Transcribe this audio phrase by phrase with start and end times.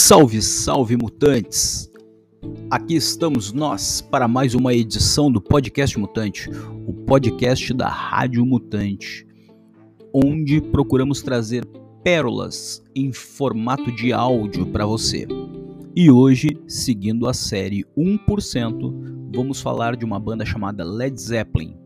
[0.00, 1.90] Salve, salve mutantes!
[2.70, 6.48] Aqui estamos nós para mais uma edição do Podcast Mutante,
[6.86, 9.26] o podcast da Rádio Mutante,
[10.14, 11.66] onde procuramos trazer
[12.04, 15.26] pérolas em formato de áudio para você.
[15.96, 21.76] E hoje, seguindo a série 1%, vamos falar de uma banda chamada Led Zeppelin,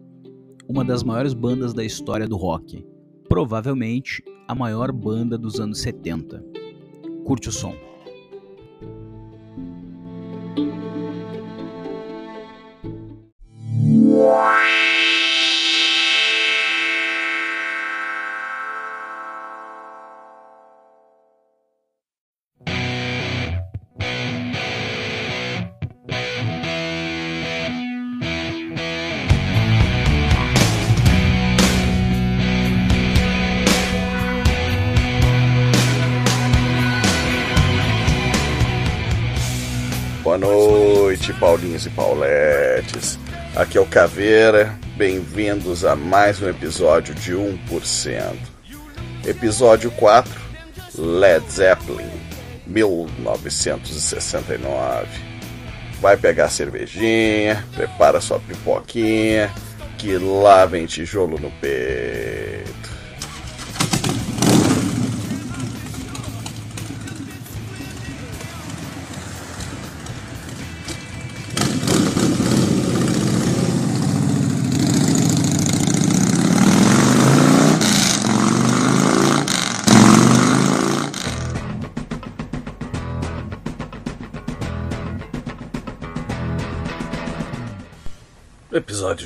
[0.68, 2.84] uma das maiores bandas da história do rock,
[3.26, 6.44] provavelmente a maior banda dos anos 70.
[7.24, 7.91] Curte o som.
[40.22, 43.18] Boa noite, Paulinhos e Pauletes.
[43.54, 44.74] Aqui é o Caveira.
[44.96, 48.34] Bem-vindos a mais um episódio de 1%.
[49.26, 50.32] Episódio 4,
[50.96, 52.08] Led Zeppelin,
[52.66, 55.06] 1969.
[56.00, 59.52] Vai pegar a cervejinha, prepara sua pipoquinha,
[59.98, 62.91] que lá vem tijolo no peito.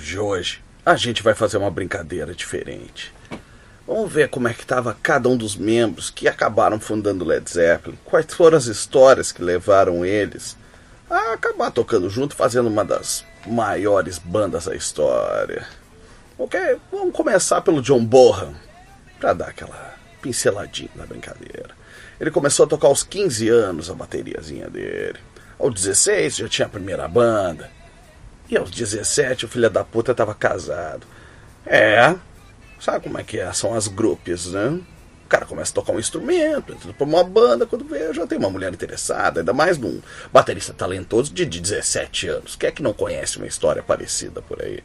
[0.06, 3.12] De hoje, a gente vai fazer uma brincadeira diferente.
[3.86, 7.98] Vamos ver como é que estava cada um dos membros que acabaram fundando Led Zeppelin,
[8.04, 10.56] quais foram as histórias que levaram eles
[11.10, 15.66] a acabar tocando junto, fazendo uma das maiores bandas da história.
[16.38, 18.54] Ok, vamos começar pelo John Bonham,
[19.20, 21.70] para dar aquela pinceladinha na brincadeira.
[22.20, 25.18] Ele começou a tocar aos 15 anos a bateriazinha dele.
[25.58, 27.70] Aos 16 já tinha a primeira banda.
[28.48, 31.06] E aos 17 o filho da puta tava casado.
[31.64, 32.14] É,
[32.80, 33.52] sabe como é que é?
[33.52, 34.80] São as grupos, né?
[35.24, 38.38] O cara começa a tocar um instrumento, entra pra uma banda, quando vê, já tem
[38.38, 40.00] uma mulher interessada, ainda mais num
[40.32, 42.54] baterista talentoso de, de 17 anos.
[42.54, 44.84] Quem é que não conhece uma história parecida por aí?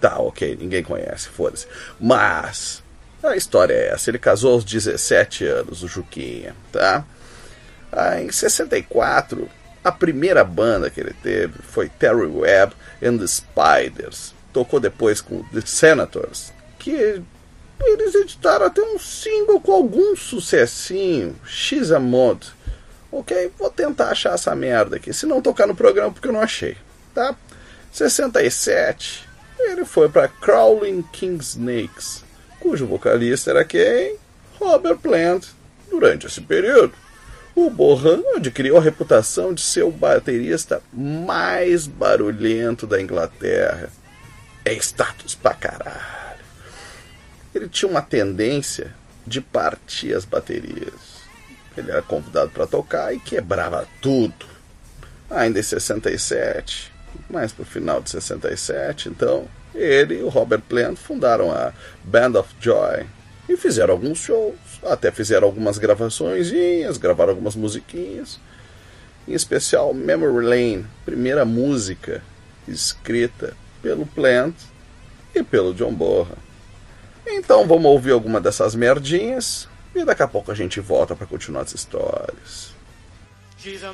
[0.00, 1.66] Tá, ok, ninguém conhece, foda-se.
[1.98, 2.80] Mas
[3.22, 7.04] a história é essa: ele casou aos 17 anos, o Juquinha, tá?
[7.90, 9.50] Ah, em 64,
[9.82, 14.34] a primeira banda que ele teve foi Terry Webb and the Spiders.
[14.52, 17.22] Tocou depois com The Senators, que
[17.80, 22.52] eles editaram até um single com algum sucessinho, X Mod.
[23.12, 25.12] Ok, vou tentar achar essa merda aqui.
[25.12, 26.76] Se não tocar no programa, porque eu não achei.
[27.14, 27.34] Tá?
[27.92, 32.24] 67, ele foi para Crawling King Snakes,
[32.60, 34.16] cujo vocalista era quem?
[34.58, 35.46] Robert Plant.
[35.90, 36.92] Durante esse período,
[37.54, 43.90] o Bohan adquiriu a reputação de ser o baterista mais barulhento da Inglaterra.
[44.64, 46.44] É status pra caralho.
[47.54, 48.94] Ele tinha uma tendência
[49.26, 51.20] de partir as baterias.
[51.76, 54.46] Ele era convidado para tocar e quebrava tudo.
[55.30, 56.92] Ainda em 67,
[57.28, 61.72] mais pro final de 67, então, ele e o Robert Plant fundaram a
[62.02, 63.06] Band of Joy
[63.48, 66.50] e fizeram alguns shows, até fizeram algumas gravações,
[66.98, 68.38] gravaram algumas musiquinhas.
[69.28, 72.22] Em especial Memory Lane, primeira música
[72.66, 74.54] escrita pelo Plant
[75.34, 76.36] e pelo John Bonham.
[77.26, 81.62] Então vamos ouvir alguma dessas merdinhas e daqui a pouco a gente volta para continuar
[81.62, 82.74] as histórias.
[83.58, 83.92] She's a.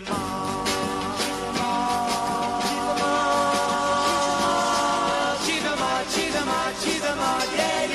[5.45, 5.77] She's a
[6.09, 7.86] she's a she's a yeah,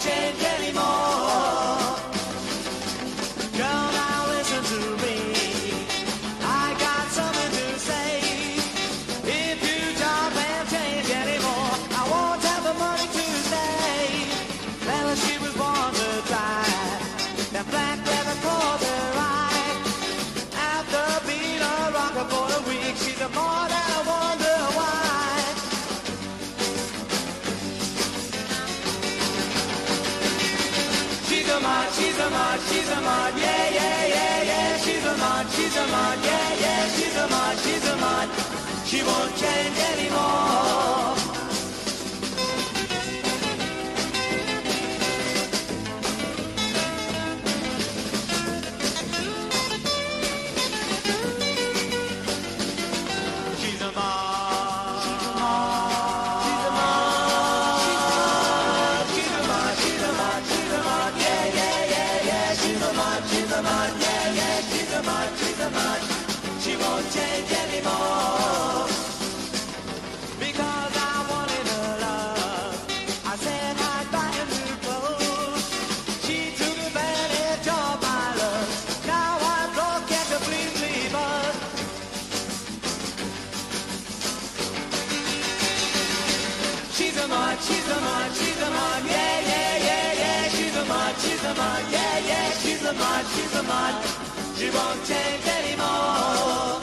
[0.00, 1.81] change anymore.
[93.68, 94.02] a
[94.56, 96.80] she won't change anymore.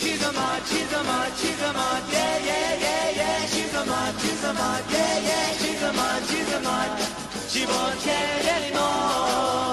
[0.00, 3.46] She's a mod, she's a mod, she's a mod, yeah, yeah, yeah, yeah.
[3.46, 5.52] She's a mod, she's a mod, yeah, yeah.
[5.60, 6.90] She's a mod, she's a mod,
[7.48, 9.67] she won't change anymore.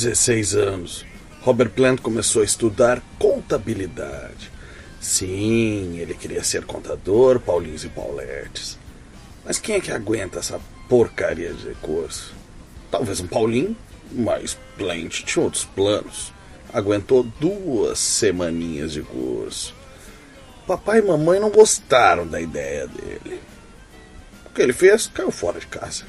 [0.00, 1.04] 16 anos,
[1.42, 4.50] Robert Plant começou a estudar contabilidade.
[4.98, 8.78] Sim, ele queria ser contador, Paulinhos e Pauletes.
[9.44, 12.32] Mas quem é que aguenta essa porcaria de curso?
[12.90, 13.76] Talvez um Paulinho,
[14.10, 16.32] mas Plant tinha outros planos.
[16.72, 19.74] Aguentou duas semaninhas de curso.
[20.66, 23.38] Papai e mamãe não gostaram da ideia dele.
[24.46, 25.08] O que ele fez?
[25.08, 26.04] Caiu fora de casa.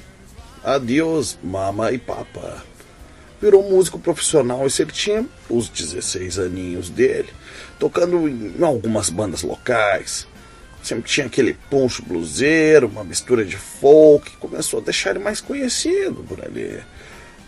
[0.64, 2.71] Adeus, mama e papa
[3.42, 4.66] virou músico profissional.
[4.68, 7.30] Isso ele tinha os 16 aninhos dele,
[7.80, 10.28] tocando em algumas bandas locais.
[10.84, 16.26] Sempre tinha aquele poncho bluseiro, uma mistura de folk, começou a deixar ele mais conhecido
[16.28, 16.80] por ali.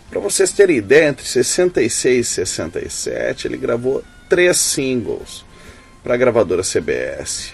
[0.08, 5.44] Para vocês terem ideia, entre 66 e 67 ele gravou três singles
[6.02, 7.52] para a gravadora CBS.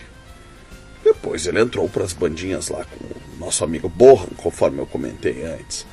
[1.03, 5.45] Depois ele entrou para as bandinhas lá com o nosso amigo Borran, conforme eu comentei
[5.45, 5.87] antes.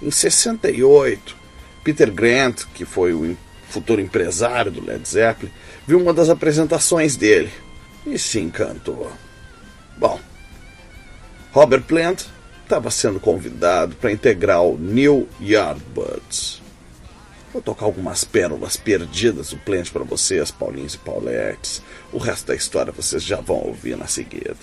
[0.00, 1.41] Em 68,
[1.82, 3.36] Peter Grant, que foi o
[3.68, 5.52] futuro empresário do Led Zeppelin,
[5.86, 7.50] viu uma das apresentações dele
[8.06, 9.10] e se encantou.
[9.96, 10.20] Bom,
[11.52, 12.24] Robert Plant
[12.62, 16.62] estava sendo convidado para integrar o New Yardbirds.
[17.52, 21.82] Vou tocar algumas pérolas perdidas do Plant para vocês, Paulinhos e Pauletes.
[22.10, 24.56] O resto da história vocês já vão ouvir na seguida.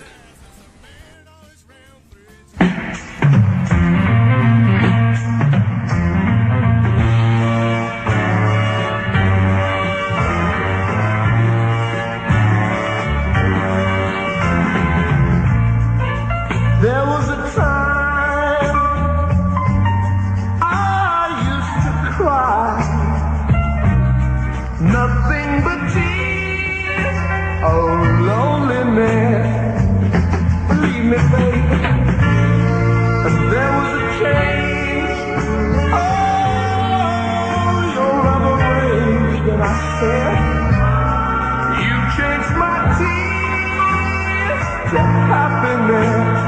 [41.83, 44.99] You changed my tears to
[45.31, 46.39] happiness.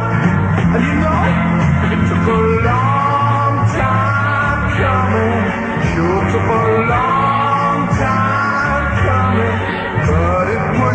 [0.76, 1.22] And you know,
[1.92, 5.44] it took a long time coming.
[5.92, 9.58] Sure took a long time coming.
[10.08, 10.91] But it was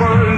[0.00, 0.31] Bye.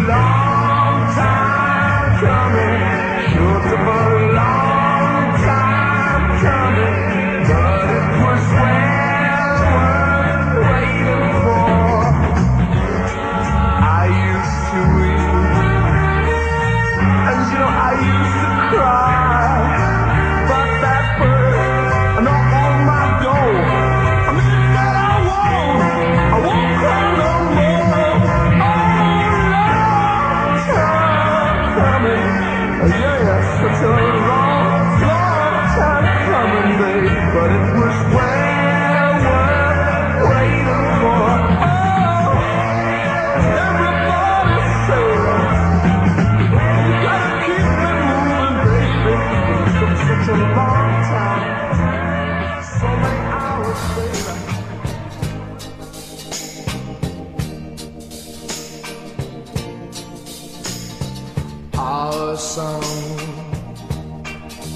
[62.55, 62.85] Song,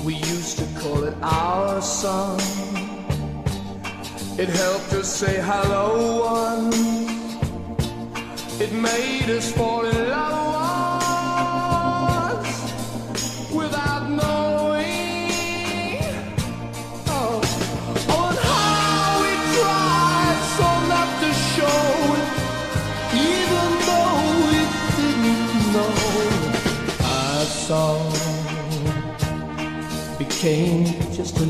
[0.05, 2.41] we used to call it our song.
[4.37, 6.77] It helped us say hello once.
[8.61, 9.78] It made us fall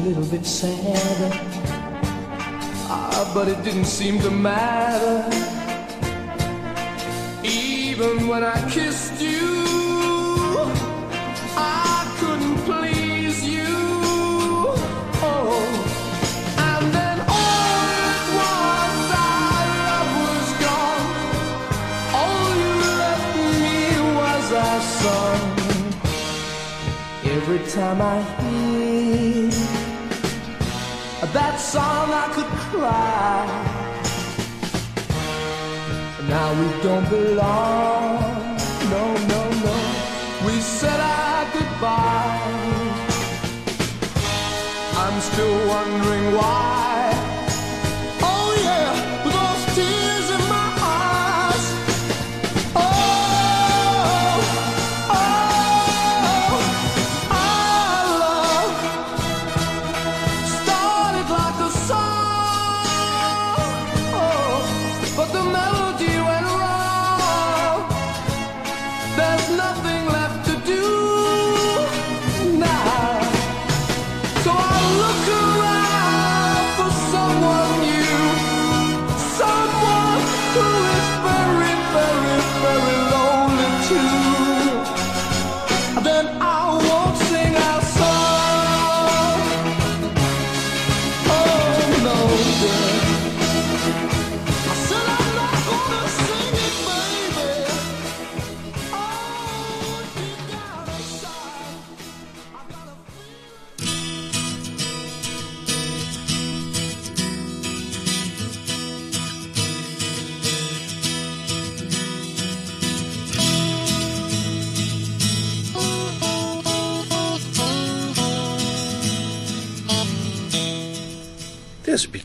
[0.09, 1.31] little bit sadder.
[2.89, 5.29] Ah, but it didn't seem to matter.
[7.45, 10.71] Even when I kissed you,
[11.57, 13.77] I couldn't please you.
[15.21, 15.61] Oh,
[16.69, 17.83] and then all
[19.89, 21.07] love was gone.
[22.21, 23.77] All you left me
[24.19, 24.47] was
[25.03, 25.41] song.
[27.25, 28.48] Every time I
[31.73, 33.45] song, I could cry.
[36.27, 38.57] Now we don't belong.
[38.93, 39.75] No, no, no.
[40.47, 42.41] We said our goodbye.
[45.03, 46.78] I'm still wondering why.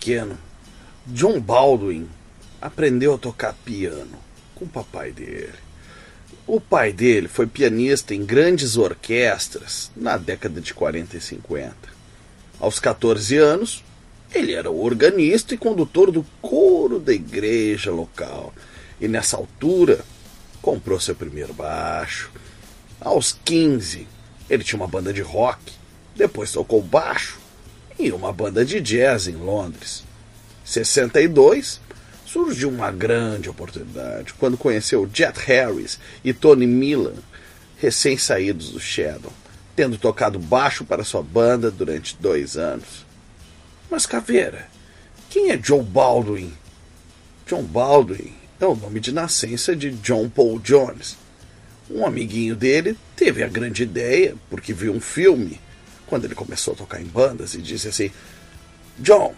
[0.04, 0.38] Pequeno,
[1.08, 2.10] John Baldwin
[2.62, 4.20] aprendeu a tocar piano
[4.54, 5.54] com o papai dele.
[6.46, 11.74] O pai dele foi pianista em grandes orquestras na década de 40 e 50.
[12.60, 13.82] Aos 14 anos,
[14.34, 18.54] ele era organista e condutor do coro da igreja local.
[19.00, 20.04] E nessa altura,
[20.62, 22.30] comprou seu primeiro baixo.
[23.00, 24.06] Aos 15,
[24.50, 25.62] ele tinha uma banda de rock.
[26.14, 27.43] Depois tocou baixo
[28.04, 30.04] e uma banda de jazz em Londres.
[30.66, 31.80] 62,
[32.26, 37.16] surgiu uma grande oportunidade quando conheceu Jet Harris e Tony Milan,
[37.78, 39.32] recém-saídos do Shadow,
[39.76, 43.06] tendo tocado baixo para sua banda durante dois anos.
[43.90, 44.68] Mas Caveira,
[45.30, 46.54] quem é Joe Baldwin?
[47.48, 51.18] John Baldwin é o nome de nascença de John Paul Jones.
[51.90, 55.60] Um amiguinho dele teve a grande ideia, porque viu um filme,
[56.08, 58.12] quando ele começou a tocar em bandas, e disse assim:
[59.00, 59.34] John,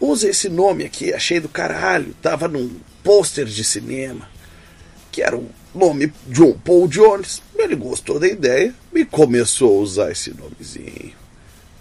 [0.00, 4.28] usa esse nome aqui, achei do caralho, tava num pôster de cinema,
[5.10, 7.42] que era o nome John Paul Jones.
[7.56, 11.14] Ele gostou da ideia e começou a usar esse nomezinho.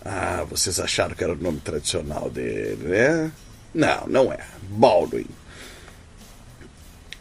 [0.03, 3.31] Ah, vocês acharam que era o nome tradicional dele, né?
[3.73, 4.39] Não, não é.
[4.69, 5.27] Baldwin.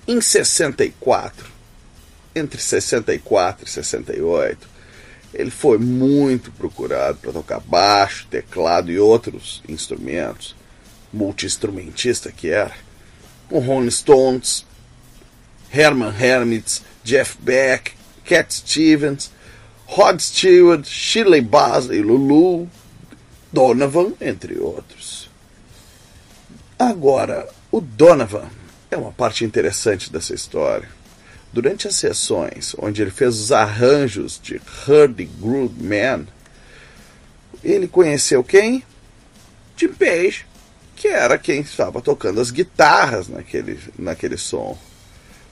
[0.07, 1.46] Em 64,
[2.35, 4.69] entre 64 e 68,
[5.33, 10.55] ele foi muito procurado para tocar baixo, teclado e outros instrumentos,
[11.12, 12.75] multi-instrumentista que era,
[13.49, 14.66] com Rolling Stones,
[15.73, 17.93] Herman Hermits, Jeff Beck,
[18.25, 19.31] Cat Stevens,
[19.87, 22.69] Rod Stewart, Shirley Bassey, Lulu,
[23.53, 25.29] Donovan, entre outros.
[26.79, 28.49] Agora, o Donovan
[28.90, 30.88] é uma parte interessante dessa história.
[31.53, 35.29] Durante as sessões onde ele fez os arranjos de Hurdy
[35.81, 36.27] Man,
[37.63, 38.85] ele conheceu quem?
[39.77, 40.47] Jim Page,
[40.95, 44.79] que era quem estava tocando as guitarras naquele, naquele som.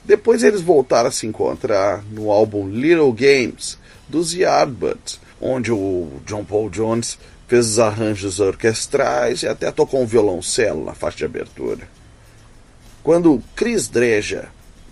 [0.05, 6.45] Depois eles voltaram a se encontrar no álbum Little Games dos Yardbirds, onde o John
[6.45, 11.87] Paul Jones fez os arranjos orquestrais e até tocou um violoncelo na faixa de abertura.
[13.03, 14.49] Quando Chris Dreja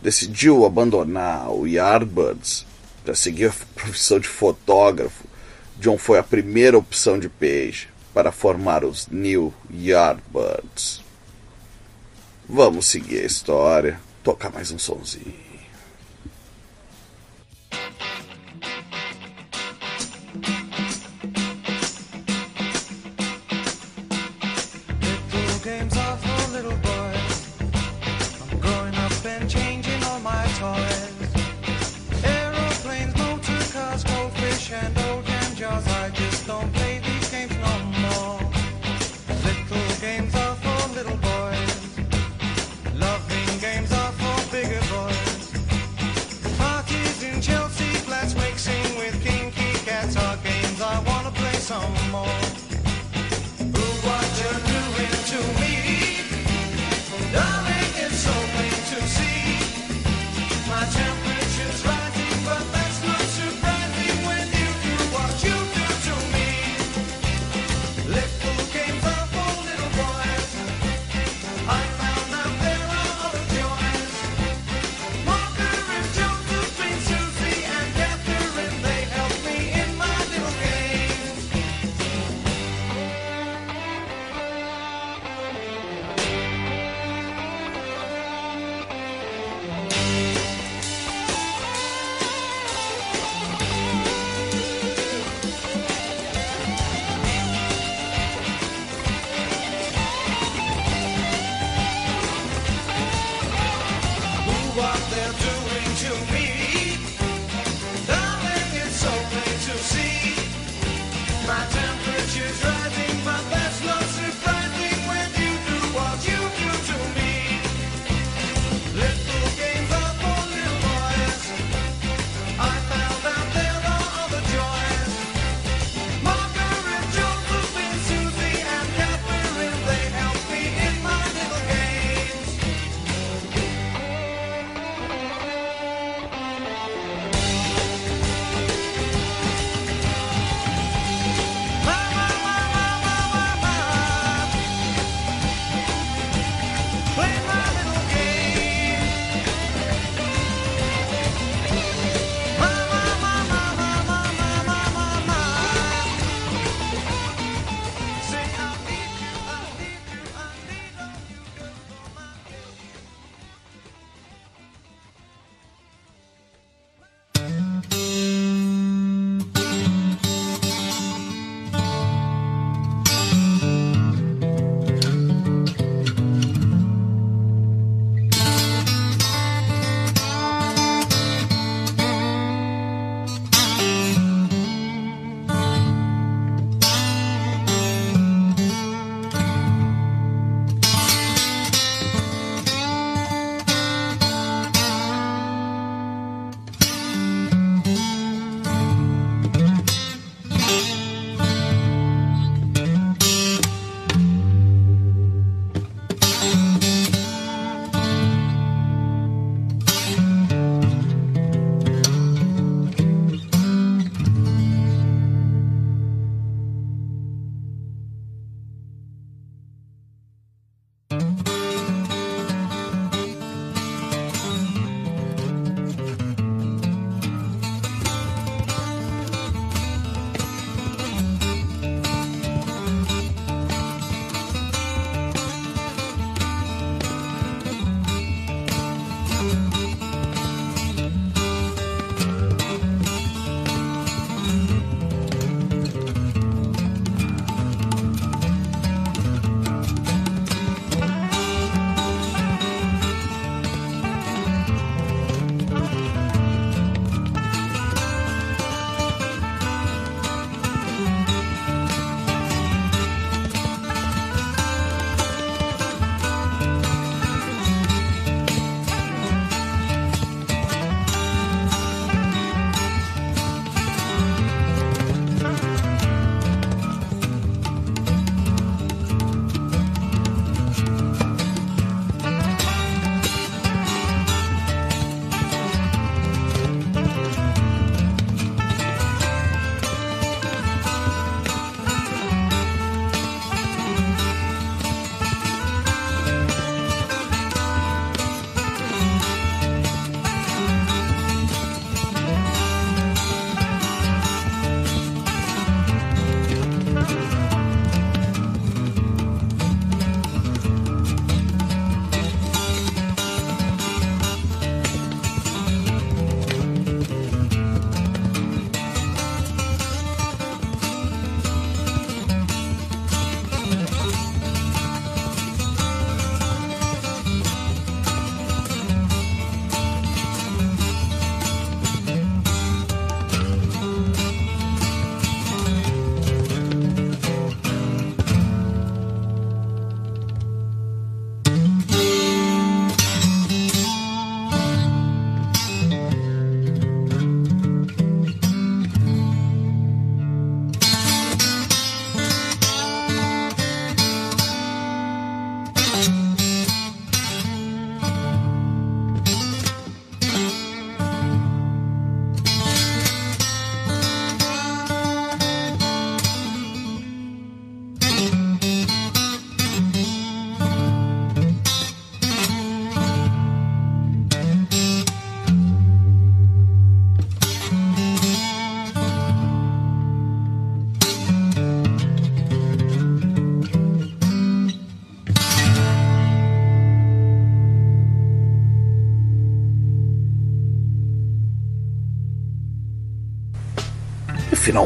[0.08, 2.66] decidiu abandonar o Yardbirds
[3.04, 5.26] para seguir a profissão de fotógrafo,
[5.82, 11.04] John foi a primeira opção de Page para formar os New Yardbirds.
[12.48, 15.47] Vamos seguir a história, tocar mais um sonzinho.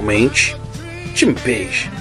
[0.02, 0.58] Finalmente,
[1.14, 1.92] Jimmy Page.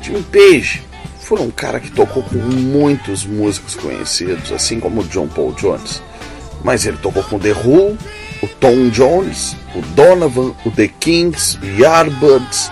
[0.00, 0.82] Jimmy Page
[1.20, 6.00] foi um cara que tocou com muitos músicos conhecidos, assim como John Paul Jones.
[6.62, 7.98] Mas ele tocou com The Who,
[8.42, 12.70] o Tom Jones, o Donovan, o The Kings, Yardbirds.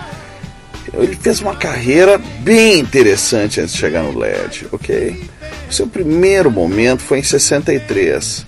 [0.93, 5.21] Ele fez uma carreira bem interessante antes de chegar no LED, ok?
[5.69, 8.45] Seu primeiro momento foi em 63,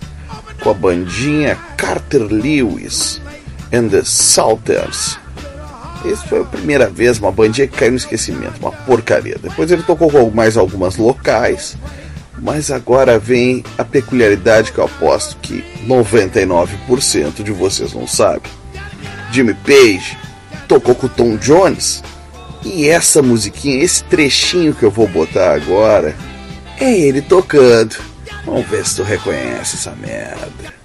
[0.62, 3.22] com a bandinha Carter Lewis
[3.74, 5.20] and the Salters.
[6.06, 9.38] Essa foi a primeira vez, uma bandinha que caiu no esquecimento, uma porcaria.
[9.42, 11.78] Depois ele tocou com mais algumas locais,
[12.38, 18.52] mas agora vem a peculiaridade que eu aposto que 99% de vocês não sabem.
[19.32, 20.18] Jimmy Page
[20.68, 22.02] tocou com o Tom Jones
[22.64, 26.16] e essa musiquinha, esse trechinho que eu vou botar agora,
[26.80, 27.98] é ele tocando.
[28.46, 30.79] Vamos ver se tu reconhece essa merda.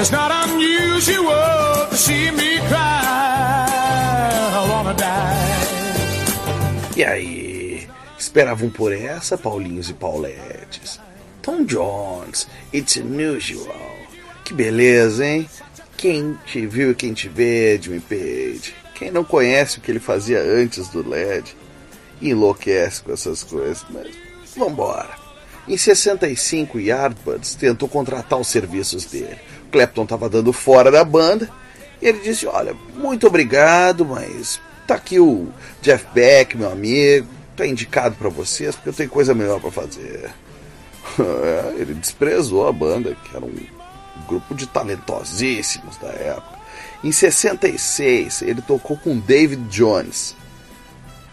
[0.00, 3.66] It's not unusual to see me cry.
[4.54, 5.58] I wanna die.
[6.96, 11.00] E aí, esperavam por essa, Paulinhos e Pauletes?
[11.42, 13.96] Tom Jones, It's Unusual.
[14.44, 15.48] Que beleza, hein?
[15.96, 18.74] Quem te viu e quem te vê, Jimmy Page.
[18.94, 21.56] Quem não conhece o que ele fazia antes do LED,
[22.20, 24.08] enlouquece com essas coisas, mas
[24.56, 25.10] vambora.
[25.68, 29.38] Em 65, Yardbirds tentou contratar os serviços dele.
[29.70, 31.50] Clapton estava dando fora da banda
[32.00, 35.48] e ele disse: Olha, muito obrigado, mas tá aqui o
[35.82, 37.26] Jeff Beck, meu amigo,
[37.56, 40.30] tá indicado para vocês porque eu tenho coisa melhor para fazer.
[41.78, 43.54] Ele desprezou a banda, que era um
[44.28, 46.58] grupo de talentosíssimos da época.
[47.02, 50.34] Em 66, ele tocou com David Jones.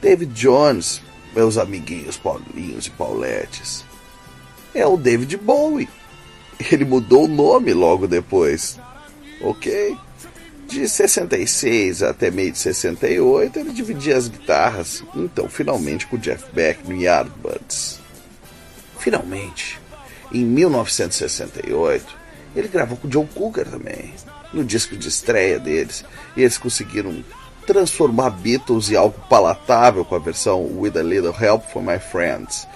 [0.02, 1.02] David Jones,
[1.36, 3.84] meus amiguinhos Paulinhos e Pauletes,
[4.74, 5.90] é o David Bowie.
[6.72, 8.80] Ele mudou o nome logo depois.
[9.42, 9.98] Ok?
[10.68, 16.88] De 66 até meio de 68, ele dividia as guitarras, então finalmente com Jeff Beck
[16.88, 18.00] no Yardbirds.
[18.98, 19.80] Finalmente,
[20.32, 22.04] em 1968,
[22.56, 24.12] ele gravou com Joe Cooker também,
[24.52, 26.04] no disco de estreia deles,
[26.36, 27.24] e eles conseguiram
[27.68, 32.68] transformar Beatles em algo palatável com a versão With a Little Help from My Friends,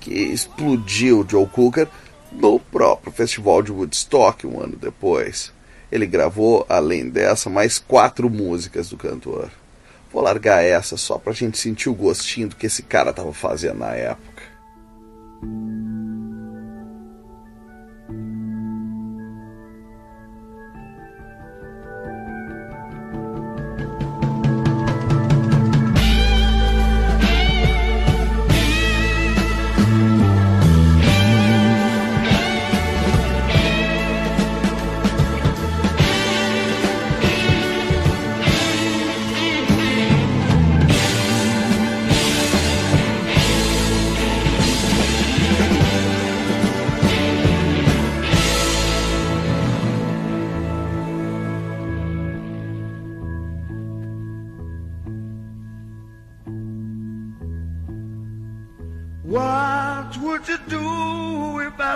[0.00, 1.88] que explodiu Joe Cooker
[2.32, 5.52] no próprio festival de Woodstock um ano depois.
[5.90, 9.50] Ele gravou, além dessa, mais quatro músicas do cantor.
[10.12, 13.78] Vou largar essa só pra gente sentir o gostinho do que esse cara tava fazendo
[13.78, 14.42] na época.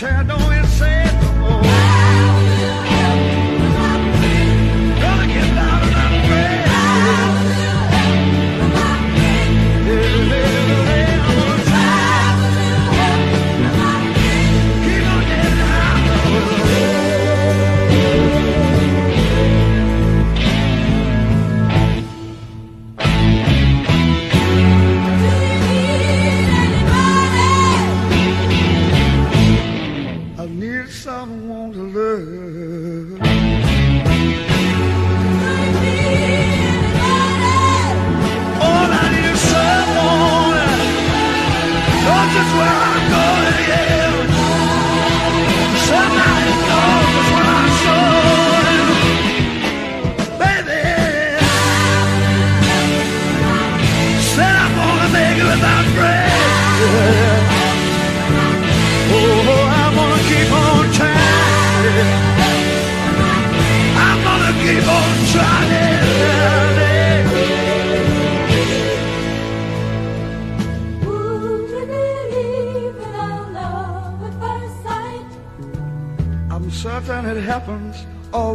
[0.00, 0.28] own?
[0.30, 0.57] I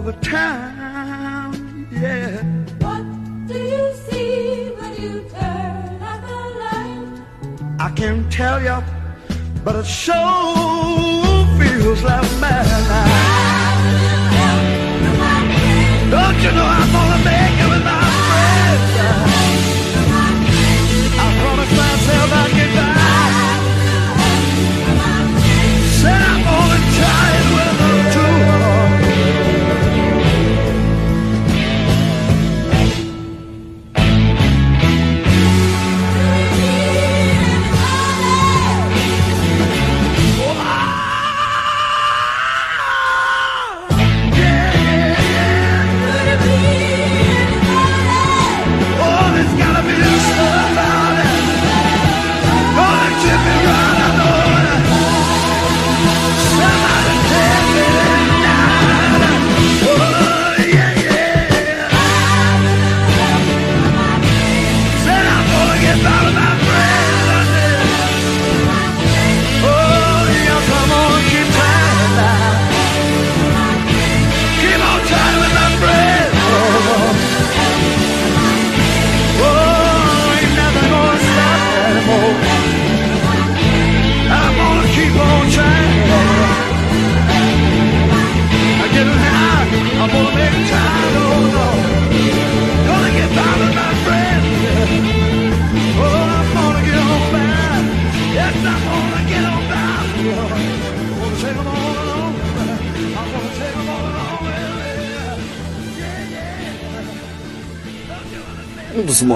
[0.03, 1.87] the time.
[1.89, 2.43] Yeah.
[2.83, 3.03] What
[3.47, 7.07] do you see when you turn out the light?
[7.79, 8.83] I can't tell you,
[9.63, 13.13] but it sure feels like madness.
[16.11, 18.02] Don't you know I'm gonna make it without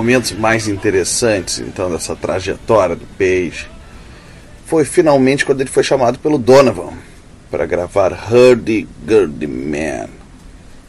[0.07, 3.67] momentos mais interessantes, então, dessa trajetória do Page
[4.65, 6.93] foi finalmente quando ele foi chamado pelo Donovan
[7.51, 10.07] para gravar Hurdy Gurdy Man.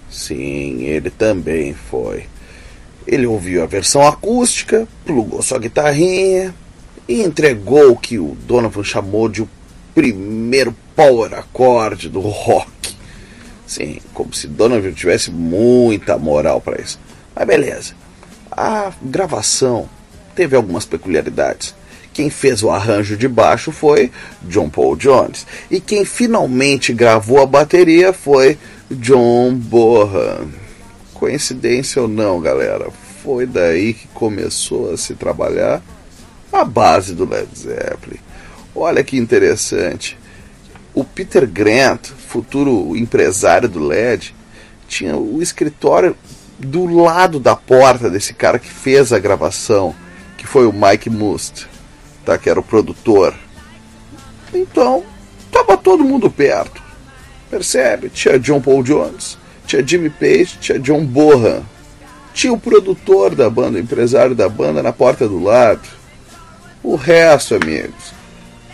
[0.08, 2.26] Sim, ele também foi.
[3.08, 6.54] Ele ouviu a versão acústica, plugou sua guitarrinha
[7.08, 9.48] e entregou o que o Donovan chamou de o
[9.96, 12.70] primeiro power acorde do rock.
[13.66, 17.00] Sim, como se Donovan tivesse muita moral para isso.
[17.34, 18.07] Mas beleza.
[18.50, 19.88] A gravação
[20.34, 21.74] teve algumas peculiaridades.
[22.12, 24.10] Quem fez o arranjo de baixo foi
[24.42, 25.46] John Paul Jones.
[25.70, 28.58] E quem finalmente gravou a bateria foi
[28.90, 30.50] John Bonham.
[31.14, 32.90] Coincidência ou não, galera?
[33.22, 35.82] Foi daí que começou a se trabalhar
[36.52, 38.18] a base do Led Zeppelin.
[38.74, 40.18] Olha que interessante.
[40.94, 44.34] o Peter Grant, futuro empresário do LED,
[44.88, 46.16] tinha o escritório
[46.58, 49.94] do lado da porta desse cara que fez a gravação,
[50.36, 51.66] que foi o Mike Must,
[52.24, 52.36] tá?
[52.36, 53.34] que era o produtor.
[54.52, 55.04] Então,
[55.52, 56.82] tava todo mundo perto.
[57.50, 58.10] Percebe?
[58.10, 61.62] Tinha John Paul Jones, tinha Jimmy Page, tinha John Bohan.
[62.34, 65.88] Tinha o produtor da banda, o empresário da banda na porta do lado.
[66.82, 68.12] O resto, amigos,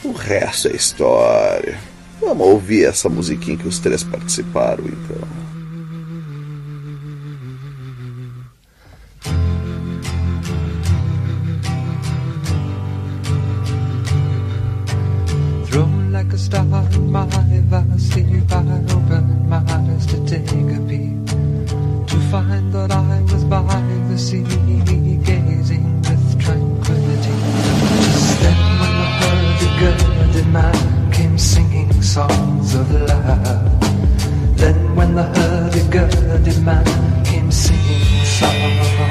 [0.05, 1.79] o resto é história.
[2.21, 5.34] Vamos ouvir essa musiquinha que os três participaram, então.
[15.75, 16.63] Thrown like a star
[16.93, 18.59] in my vast sleep, I
[18.95, 21.27] opened my eyes to take a peek
[22.07, 23.61] To find that I was by
[24.09, 24.45] the sea,
[25.25, 27.35] gazing with tranquility.
[28.07, 34.57] Just then, when I heard the hurdy-gurdy man came singing songs of love.
[34.57, 36.87] Then, when the hurdy-gurdy man
[37.25, 39.11] came singing songs of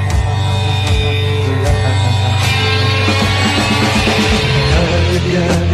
[5.34, 5.73] love.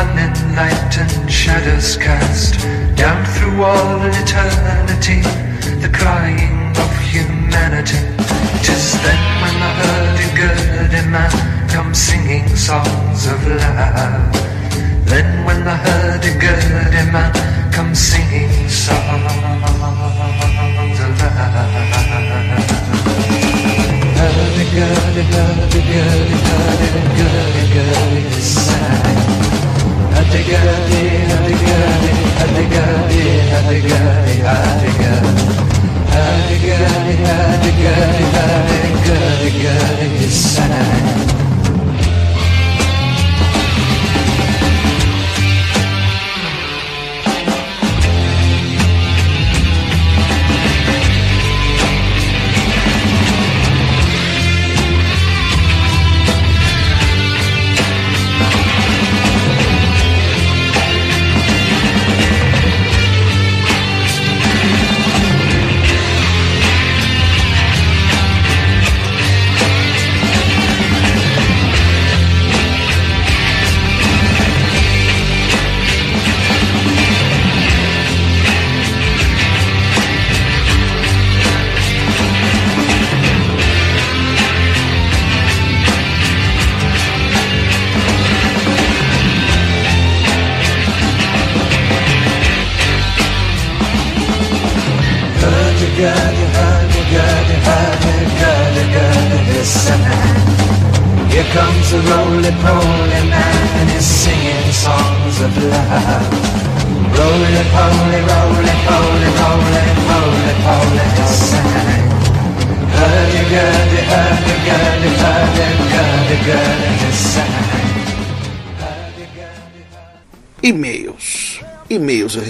[0.00, 2.54] unenlightened shadows cast
[2.96, 5.20] down through all eternity,
[5.84, 8.00] the crying of humanity.
[8.64, 11.32] Tis then when the hurdy-gurdy man
[11.68, 14.32] comes singing songs of love.
[15.04, 17.32] Then when the hurdy-gurdy man
[17.72, 19.36] comes singing songs
[21.06, 21.90] of love.
[24.20, 25.24] Hurdy gurdy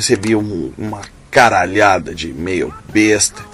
[0.01, 3.45] recebi um- uma caralhada de e-mail besta,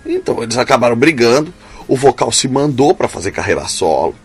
[0.05, 1.53] Então eles acabaram brigando,
[1.88, 4.16] o vocal se mandou pra fazer carreira solo.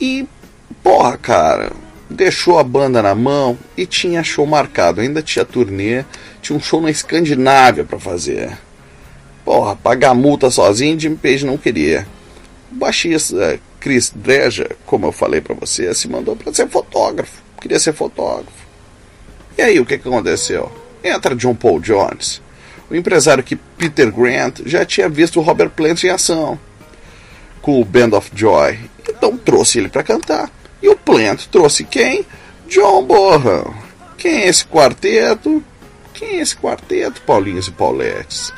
[0.00, 0.26] E,
[0.82, 1.72] porra, cara,
[2.08, 6.04] deixou a banda na mão e tinha show marcado, ainda tinha turnê,
[6.40, 8.56] tinha um show na Escandinávia pra fazer.
[9.44, 12.06] Porra, pagar multa sozinho, Jimmy Page não queria.
[12.70, 17.42] O baixista Chris Dreja, como eu falei pra você, se mandou pra ser fotógrafo.
[17.60, 18.61] Queria ser fotógrafo.
[19.56, 20.70] E aí, o que, aconteceu?
[21.02, 22.40] Entra John Paul Jones,
[22.90, 26.58] o empresário que Peter Grant já tinha visto o Robert Plant em ação
[27.62, 28.78] com o Band of Joy.
[29.08, 30.50] Então trouxe ele para cantar.
[30.82, 32.26] E o Plant trouxe quem?
[32.68, 33.72] John Bonham.
[34.18, 35.62] Quem é esse quarteto?
[36.12, 38.52] Quem é esse quarteto, Paulinhos e Pauletes?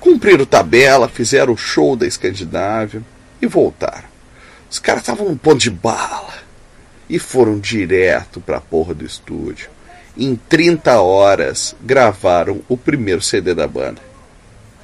[0.00, 3.02] Cumpriram tabela, fizeram o show da Escandinávia
[3.40, 4.08] e voltaram.
[4.70, 6.34] Os caras estavam num ponto de bala
[7.08, 9.68] e foram direto pra porra do estúdio.
[10.16, 14.02] Em 30 horas gravaram o primeiro CD da banda.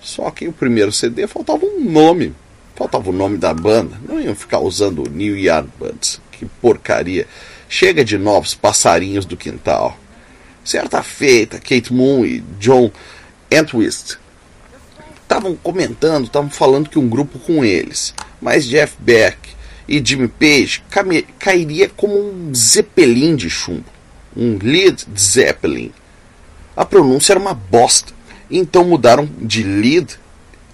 [0.01, 2.35] Só que o primeiro CD faltava um nome.
[2.75, 3.97] Faltava o nome da banda.
[4.07, 6.21] Não iam ficar usando New Yardbirds.
[6.31, 7.27] Que porcaria.
[7.69, 9.99] Chega de novos passarinhos do quintal.
[10.65, 12.91] Certa feita, Kate Moon e John
[13.51, 14.19] Entwist
[15.27, 19.39] estavam comentando, estavam falando que um grupo com eles, mas Jeff Beck
[19.89, 20.83] e Jimmy Page
[21.39, 23.85] cairia como um zeppelin de chumbo,
[24.37, 25.93] um Lead Zeppelin.
[26.77, 28.13] A pronúncia era uma bosta,
[28.51, 30.19] então mudaram de Lead,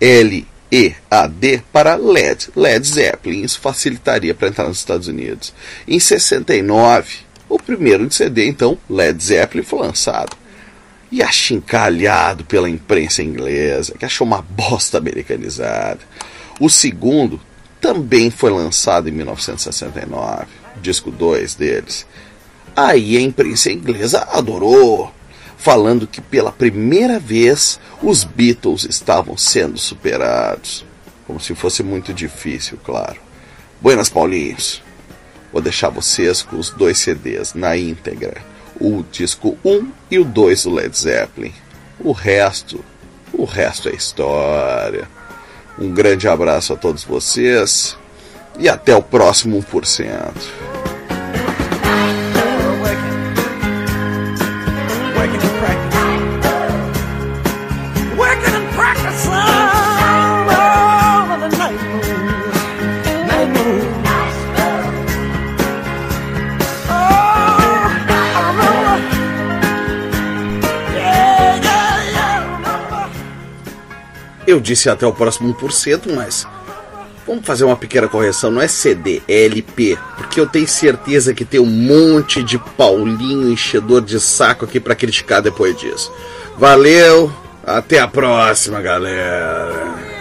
[0.00, 3.42] L-E-A-D, para LED, Led Zeppelin.
[3.42, 5.54] Isso facilitaria para entrar nos Estados Unidos.
[5.86, 10.36] Em 69, o primeiro CD, então, Led Zeppelin, foi lançado
[11.10, 16.00] e achincalhado pela imprensa inglesa, que achou uma bosta americanizada.
[16.58, 17.38] O segundo
[17.80, 20.46] também foi lançado em 1969,
[20.80, 22.06] disco 2 deles.
[22.74, 25.12] Aí a imprensa inglesa adorou,
[25.56, 30.84] falando que pela primeira vez os Beatles estavam sendo superados.
[31.26, 33.16] Como se fosse muito difícil, claro.
[33.80, 34.82] Buenas Paulinhos,
[35.52, 38.52] vou deixar vocês com os dois CDs na íntegra
[38.82, 41.52] o disco 1 e o 2 do Led Zeppelin.
[42.00, 42.84] O resto,
[43.32, 45.08] o resto é história.
[45.78, 47.96] Um grande abraço a todos vocês
[48.58, 50.81] e até o próximo 1%.
[74.52, 76.46] Eu disse até o próximo 1%, mas
[77.26, 78.50] vamos fazer uma pequena correção.
[78.50, 79.96] Não é CD, é LP.
[80.18, 84.94] Porque eu tenho certeza que tem um monte de Paulinho enchedor de saco aqui para
[84.94, 86.12] criticar depois disso.
[86.58, 87.32] Valeu,
[87.64, 90.11] até a próxima, galera.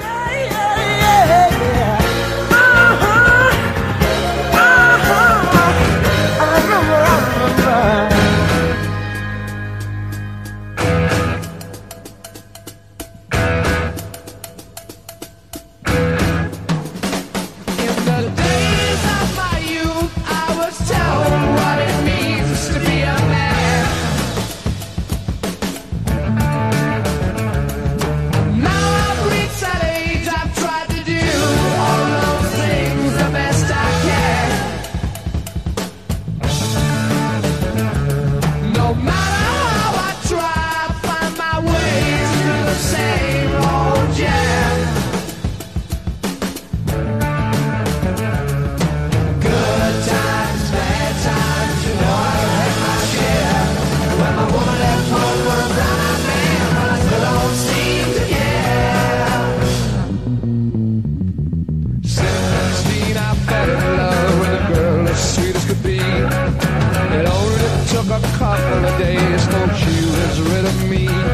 [70.91, 71.30] Me.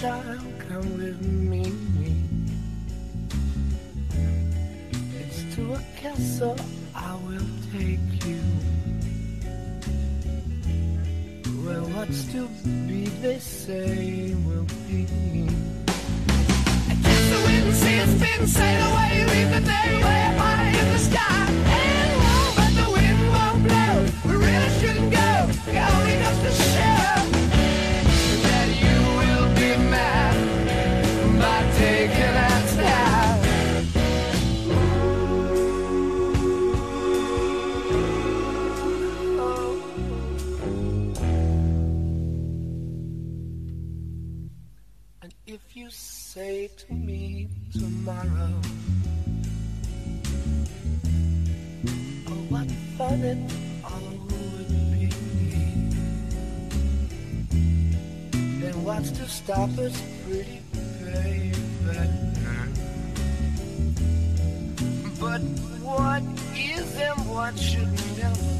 [0.00, 0.38] Child,
[0.68, 1.64] come with me.
[5.18, 6.56] It's to a castle
[6.94, 8.38] I will take you.
[11.64, 12.46] Where what's to
[12.86, 15.06] be, they say, will be.
[17.02, 21.46] Kiss the wind, it spin, sail away, leave the day way high in the sky.
[21.82, 23.94] And warm, but the wind won't blow.
[24.26, 25.28] We really shouldn't go.
[25.72, 25.97] It
[46.76, 48.60] to me tomorrow,
[52.26, 53.38] Oh, what fun it
[53.84, 55.06] all would be.
[58.60, 61.52] Then what's to stop us, pretty baby?
[65.20, 65.40] But
[65.82, 66.22] what
[66.54, 68.57] is and what should never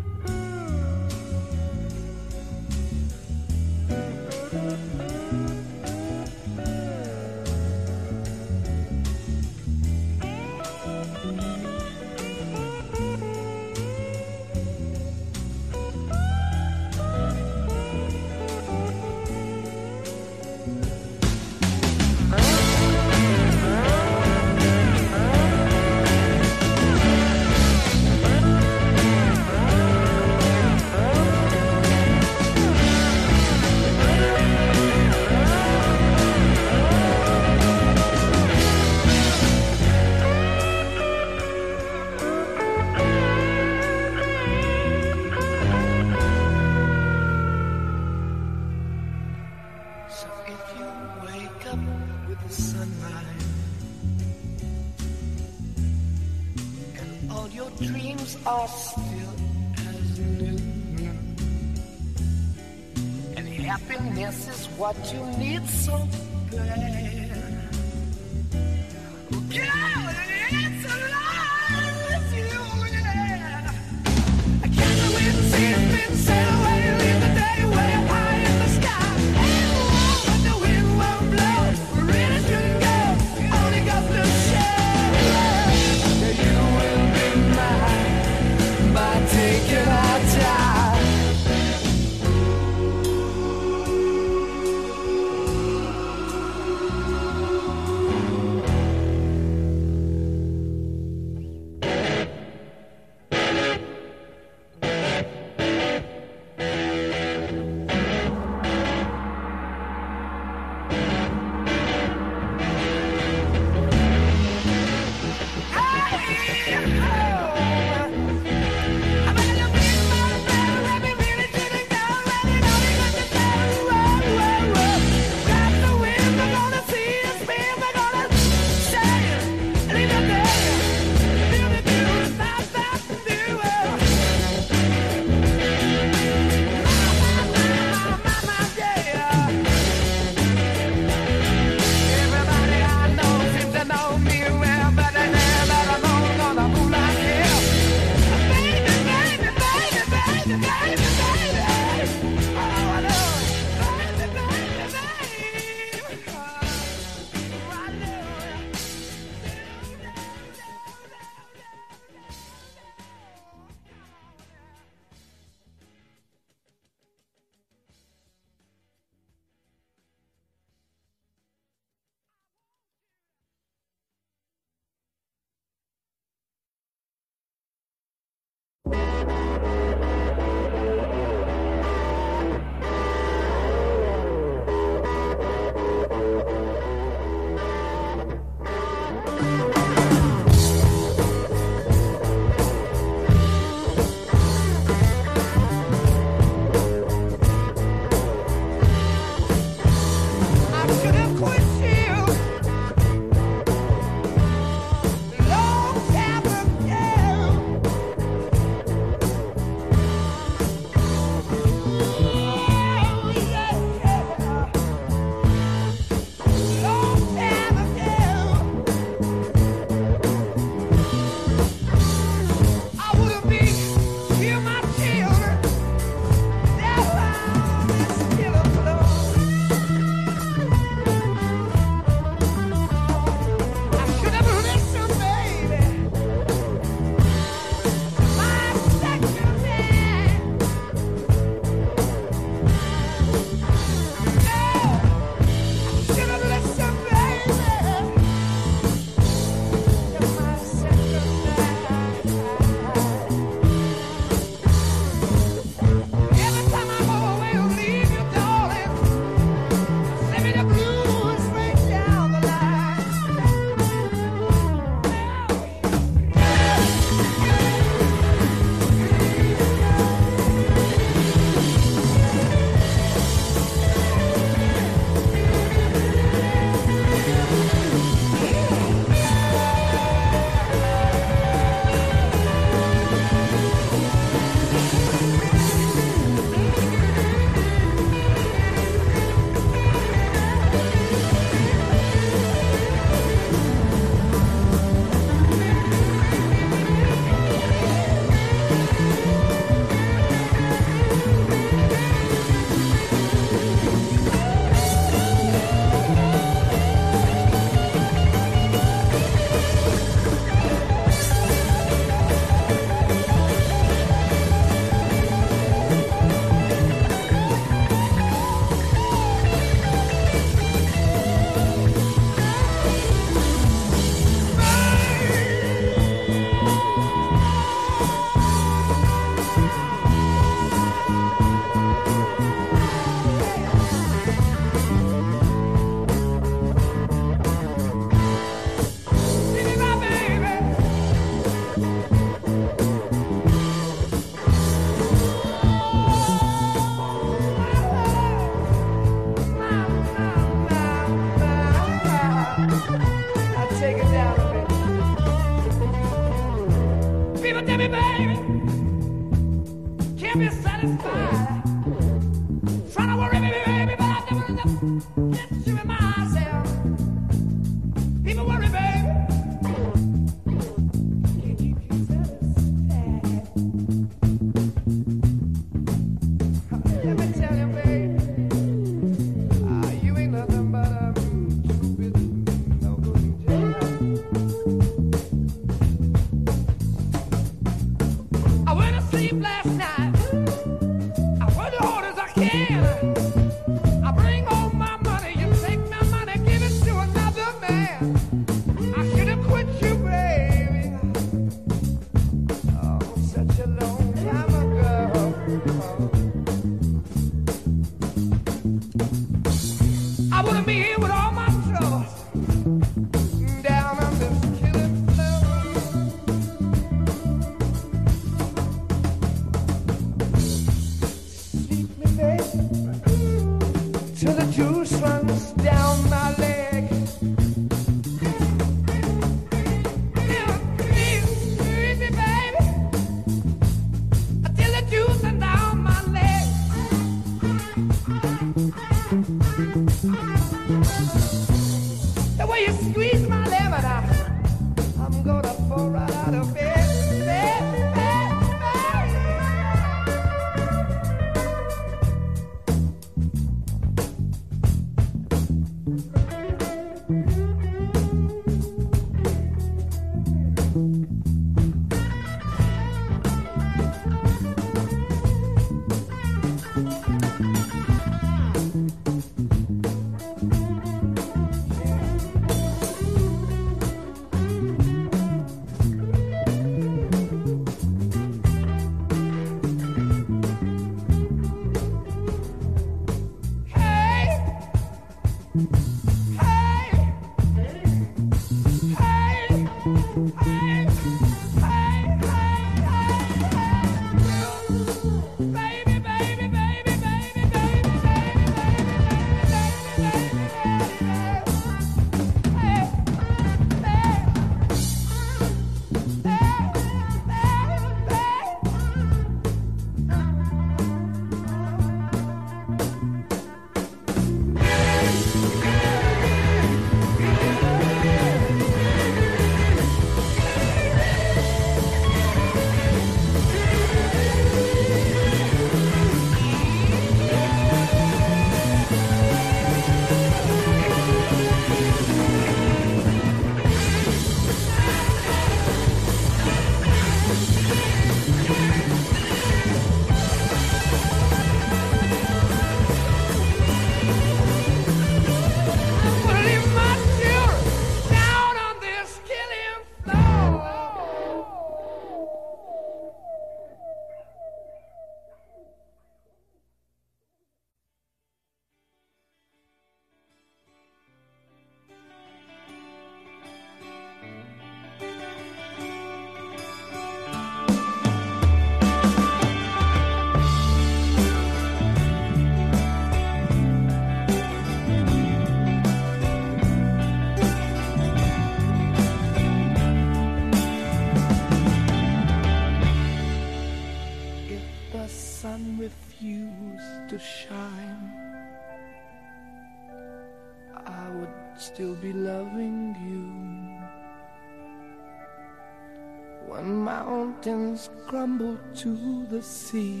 [598.11, 600.00] crumble to the sea,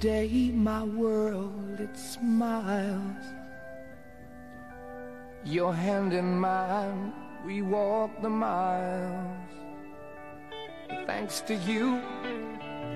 [0.00, 3.26] day my world it smiles.
[5.44, 7.12] Your hand in mine,
[7.44, 9.36] we walk the miles.
[11.06, 12.00] Thanks to you,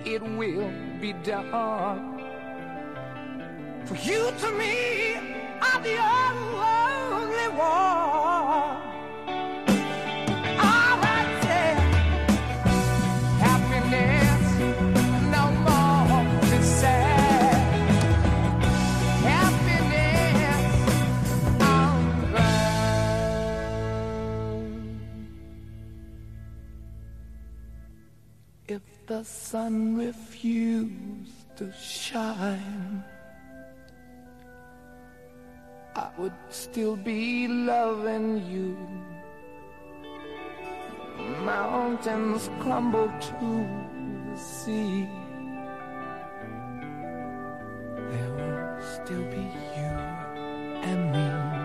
[0.07, 2.23] it will be done.
[3.85, 5.17] For you to me
[5.61, 8.94] are the only one.
[29.07, 33.05] The sun refused to shine.
[35.95, 38.77] I would still be loving you.
[41.45, 43.69] Mountains crumble to
[44.31, 45.07] the sea.
[48.11, 49.45] There will still be
[49.77, 49.93] you
[50.83, 51.64] and me.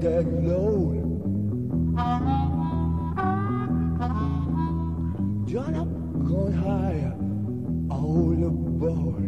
[0.00, 1.04] that load.
[5.48, 7.14] John, I'm going higher,
[7.90, 9.24] all aboard.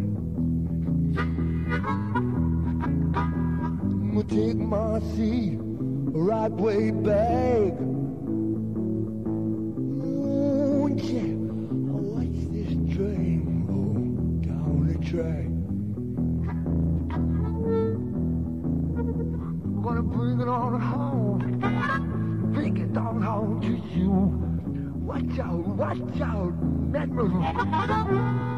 [3.17, 7.73] I'm gonna take my seat right way back.
[10.05, 11.35] Oh, yeah,
[11.91, 13.95] I watch this train roll
[14.47, 15.50] down the track.
[20.01, 24.11] Gonna bring it on home, bring it on home to you.
[25.05, 28.50] Watch out, watch out, memory.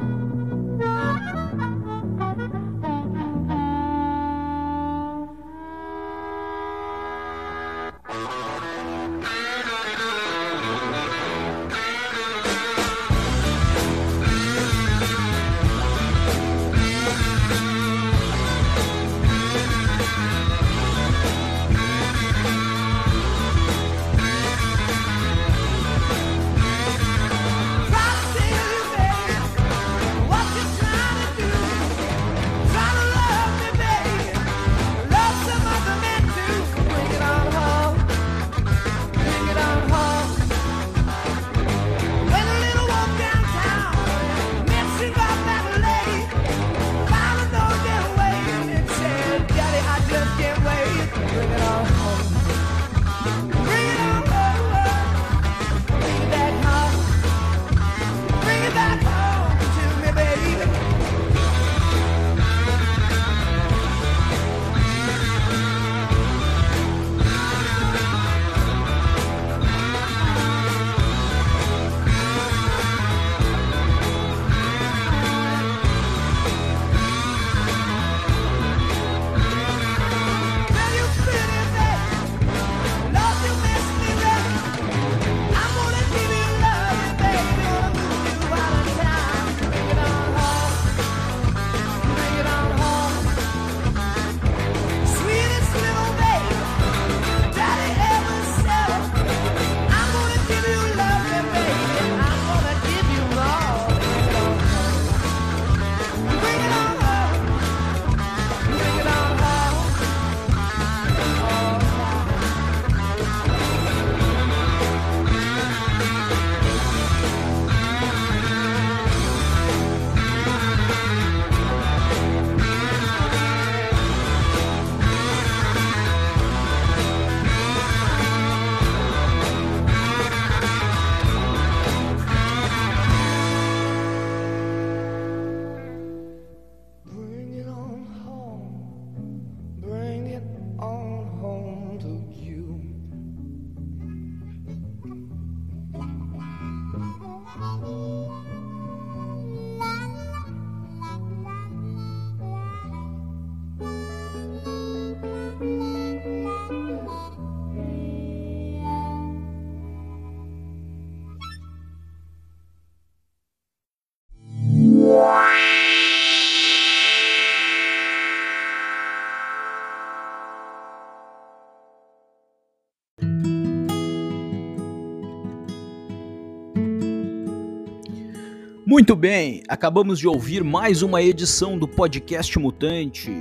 [179.02, 183.32] Muito bem, acabamos de ouvir mais uma edição do podcast Mutante,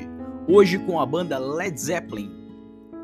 [0.48, 2.32] hoje com a banda Led Zeppelin.